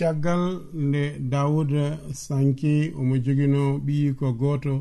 caggal 0.00 0.60
nde 0.74 1.18
dawuda 1.30 1.98
sanki 2.12 2.74
omo 2.98 3.14
jogino 3.24 3.62
ɓiyi 3.84 4.10
ko 4.18 4.26
gooto 4.40 4.74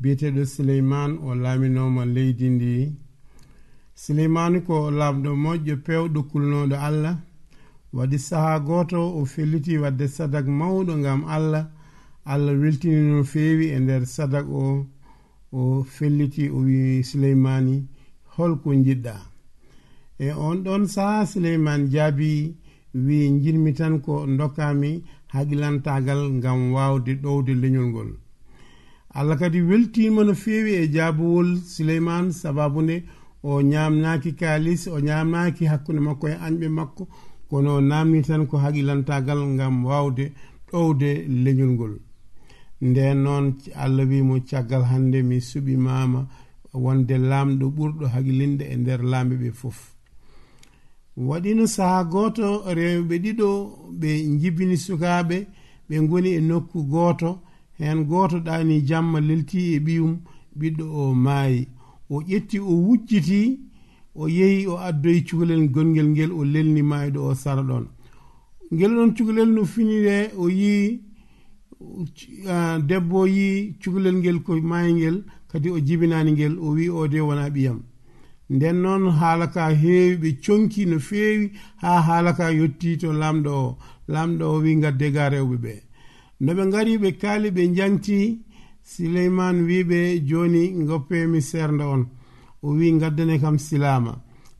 biyeteɗo 0.00 0.42
suleyman 0.52 1.10
o 1.26 1.34
laaminoma 1.42 2.02
leydi 2.14 2.48
ndi. 2.54 2.72
Suleyman 4.02 4.54
ko 4.66 4.76
laamɗo 4.98 5.30
moƴƴo 5.44 5.74
pewɗo 5.86 6.20
kulnoɗo 6.30 6.76
allah 6.88 7.16
waɗi 7.96 8.18
saaha 8.28 8.60
gooto 8.66 9.00
o 9.18 9.24
felliti 9.32 9.78
wadde 9.82 10.06
sadak 10.16 10.46
mawɗo 10.58 10.92
ngam 11.00 11.20
allah 11.36 11.64
allah 12.32 12.54
weltini 12.60 13.00
no 13.10 13.24
feewi 13.32 13.66
e 13.76 13.78
nder 13.80 14.02
sadak 14.14 14.46
o 14.62 14.86
o 15.52 15.82
felliti 15.94 16.44
o 16.50 16.58
wi 16.66 17.02
suleymani 17.08 17.76
holko 18.36 18.68
jiɗɗa 18.84 19.14
e 20.18 20.28
on 20.32 20.56
ɗon 20.64 20.82
saaha 20.94 21.26
suleyman 21.26 21.88
jaabi 21.92 22.56
wi 22.94 23.40
jinmi 23.42 23.72
tan 23.74 24.00
ko 24.00 24.26
dokkami 24.26 25.02
haqilantagal 25.28 26.40
gam 26.42 26.72
wawde 26.72 27.14
ɗowde 27.22 27.54
leñol 27.54 27.86
ngol. 27.90 28.10
Allah 29.12 29.36
kadi 29.38 29.60
weltima 29.62 30.24
no 30.24 30.34
fewi 30.34 30.72
e 30.82 30.88
jaabowol 30.92 31.56
souleymane 31.56 32.32
sababude 32.32 33.02
o 33.42 33.60
ñamnaki 33.62 34.32
kalis 34.34 34.86
o 34.86 34.98
ñamnaki 35.00 35.64
hakkude 35.66 36.00
makko 36.00 36.28
e 36.28 36.34
añɓe 36.46 36.68
makko 36.68 37.08
kono 37.48 37.76
o 37.76 37.80
namni 37.80 38.22
tan 38.22 38.46
ko 38.46 38.56
haqilantagal 38.58 39.56
gam 39.58 39.84
wawde 39.84 40.32
ɗowde 40.70 41.26
leñol 41.44 41.70
ngol. 41.74 41.94
Nden 42.82 43.22
noon 43.22 43.54
allah 43.74 44.06
wimo 44.08 44.40
caggal 44.48 44.82
hande 44.84 45.22
mi 45.22 45.40
suɓimama 45.40 46.26
wonde 46.72 47.18
lamɗo 47.18 47.66
ɓurɗo 47.76 48.06
haqilinde 48.14 48.64
e 48.64 48.76
nder 48.76 49.00
laamɓe 49.02 49.36
ɓe 49.42 49.50
fof. 49.52 49.99
waɗino 51.16 51.66
saha 51.66 52.04
goto 52.04 52.62
rewɓe 52.74 53.14
ɗiɗo 53.24 53.48
ɓe 54.00 54.08
jibini 54.40 54.76
sukaɓe 54.76 55.46
ɓe 55.88 55.94
goni 56.08 56.30
e 56.38 56.40
nokku 56.40 56.82
goto. 56.92 57.40
Hen 57.78 58.04
goto 58.04 58.38
ɗani 58.40 58.82
jamma 58.88 59.20
lelti 59.20 59.74
e 59.74 59.78
ɓiyum 59.80 60.18
ɓiɗɗo 60.58 60.84
o 60.84 61.14
maayi. 61.14 61.68
O 62.10 62.20
ƴetti 62.28 62.58
o 62.58 62.72
wujjiti 62.86 63.60
o 64.14 64.28
yehi 64.28 64.66
o 64.66 64.76
addoyi 64.76 65.24
cukalel 65.24 65.68
gongel 65.70 66.08
ngel 66.08 66.32
o 66.32 66.44
lelni 66.44 66.82
maayiɗo 66.82 67.20
o 67.30 67.34
sara 67.34 67.62
ɗon. 67.62 67.86
Ngel 68.72 68.92
ɗon 68.96 69.14
cukalel 69.16 69.50
no 69.54 69.64
finire 69.64 70.32
o 70.36 70.48
yi 70.48 71.00
debbo 72.88 73.26
yi 73.26 73.74
cukalel 73.82 74.16
ngel 74.16 74.42
ko 74.42 74.60
maayingel 74.60 75.24
kadi 75.48 75.70
o 75.70 75.78
jibinani 75.80 76.32
ngel 76.32 76.58
o 76.58 76.70
wi 76.74 76.88
o 76.88 77.08
de 77.08 77.20
wona 77.20 77.48
ɓiyam. 77.50 77.82
nden 78.54 78.76
noon 78.82 79.04
haala 79.18 79.46
ka 79.54 79.62
heewi 79.82 80.16
ɓe 80.22 80.30
conki 80.44 80.82
no 80.86 80.98
feewi 80.98 81.46
ha 81.82 81.90
haala 82.06 82.32
ka 82.38 82.46
yetti 82.50 82.96
to 83.00 83.08
lamɗo 83.22 83.50
o 83.66 83.78
lamɗo 84.12 84.44
o 84.54 84.56
wi 84.64 84.72
gadde 84.82 85.06
ga 85.14 85.24
rewɓe 85.32 85.56
ɓe. 85.64 85.74
No 86.40 86.50
ɓe 86.56 86.62
ngari 86.66 86.92
ɓe 87.02 87.10
kaali 87.20 87.48
ɓe 87.56 87.62
janti 87.76 88.18
sileyman 88.82 89.56
wiɓe 89.68 89.98
joni 90.28 90.62
goppemi 90.88 91.40
serdo 91.50 91.84
on. 91.94 92.02
O 92.62 92.68
wi 92.78 92.98
gaddane 92.98 93.38
kam 93.40 93.56
silama 93.58 94.12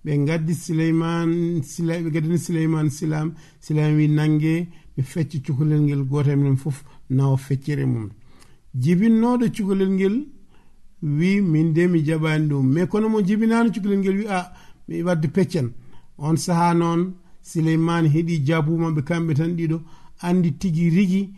ɓe 0.05 0.13
gaddi 0.29 0.55
sileyman 0.55 1.29
ɓe 1.61 2.11
gaddani 2.15 2.39
sileyman 2.39 2.89
silam 2.91 3.29
silam 3.61 3.97
wi 3.97 4.07
nangue 4.09 4.69
mi 4.97 5.03
fecca 5.03 5.39
cukalel 5.45 5.83
ngel 5.83 6.03
gotel 6.11 6.37
minen 6.37 6.57
foof 6.57 6.85
nawa 7.11 7.37
feccere 7.37 7.87
mum. 7.87 8.09
Jibinnoɗo 8.83 9.47
cukalel 9.55 9.91
ngel 9.97 10.17
wi 11.03 11.41
min 11.41 11.73
de 11.73 11.87
mi 11.87 12.05
jaɓani 12.05 12.49
ɗum. 12.49 12.67
Mais 12.67 12.87
kono 12.87 13.09
mo 13.09 13.21
jibinano 13.23 13.71
cukalel 13.73 13.99
ngel 13.99 14.17
wi 14.19 14.27
a 14.27 14.53
mi 14.89 15.03
wadde 15.03 15.29
peccen 15.29 15.73
on 16.19 16.37
saaha 16.37 16.75
noon 16.75 17.15
souleymane 17.43 18.09
heeɗi 18.09 18.45
jabumaɓe 18.47 19.03
kamɓe 19.03 19.35
tan 19.35 19.57
ɗiɗo 19.57 19.81
andi 20.21 20.53
tigi 20.59 20.91
rigui 20.91 21.31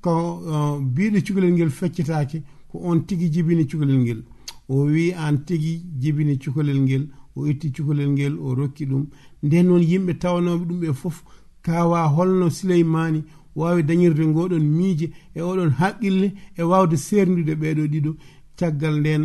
ko 0.00 0.10
uh, 0.46 0.80
biɗo 0.80 1.18
cukalel 1.26 1.52
ngel 1.52 1.70
feccetake 1.70 2.42
ko 2.68 2.78
on 2.78 3.00
tigi 3.06 3.30
jibini 3.30 3.66
cukalel 3.66 3.98
ngel. 3.98 4.22
O 4.68 4.84
wi 4.84 5.12
an 5.12 5.44
tigi 5.44 5.82
jibini 5.98 6.38
cukalel 6.38 6.80
ngel 6.82 7.08
o 7.34 7.46
itti 7.46 7.72
cukalel 7.72 8.10
ngel 8.10 8.38
o 8.38 8.54
rokki 8.54 8.86
ɗum. 8.86 9.06
Nden 9.42 9.66
noon 9.66 9.82
yimɓe 9.82 10.18
tawanoɓe 10.18 10.64
ɗum 10.66 10.80
ɓe 10.80 10.92
foof 10.92 11.24
kawa 11.62 12.06
holno 12.08 12.50
souleymani 12.50 13.24
wawi 13.56 13.82
dañirde 13.82 14.24
ngoɗon 14.24 14.62
miije 14.62 15.10
e 15.34 15.40
oɗon 15.40 15.70
haqqille 15.70 16.32
e 16.56 16.62
wawde 16.62 16.96
serdude 16.96 17.54
ɓeɗo 17.54 17.82
ɗiɗo. 17.92 18.16
caggal 18.58 18.96
nden 19.00 19.24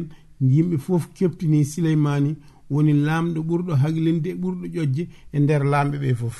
yimɓe 0.53 0.77
fof 0.85 1.03
keptini 1.15 1.59
suleymani 1.71 2.31
woni 2.69 2.93
laamɗo 2.93 3.39
ɓurɗo 3.47 3.73
haglinde 3.81 4.29
ɓurɗo 4.41 4.65
ƴojje 4.75 5.03
e 5.31 5.39
nder 5.39 5.61
laamɓe 5.71 5.97
ɓe 6.03 6.15
fof. 6.21 6.37